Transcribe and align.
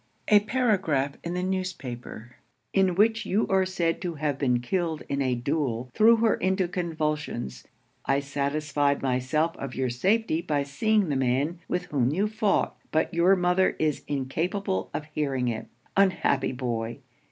A 0.29 0.39
paragraph 0.39 1.11
in 1.23 1.35
the 1.35 1.43
newspaper, 1.43 2.37
in 2.73 2.95
which 2.95 3.23
you 3.23 3.45
are 3.49 3.67
said 3.67 4.01
to 4.01 4.15
have 4.15 4.39
been 4.39 4.59
killed 4.59 5.03
in 5.07 5.21
a 5.21 5.35
duel, 5.35 5.91
threw 5.93 6.15
her 6.15 6.33
into 6.37 6.67
convulsions. 6.67 7.67
I 8.07 8.19
satisfied 8.21 9.03
myself 9.03 9.55
of 9.57 9.75
your 9.75 9.91
safety 9.91 10.41
by 10.41 10.63
seeing 10.63 11.09
the 11.09 11.15
man 11.15 11.59
with 11.67 11.85
whom 11.91 12.09
you 12.09 12.27
fought, 12.27 12.79
but 12.91 13.13
your 13.13 13.35
mother 13.35 13.75
is 13.77 14.03
incapable 14.07 14.89
of 14.91 15.05
hearing 15.13 15.49
it. 15.49 15.67
Unhappy 15.95 16.51
boy! 16.53 16.97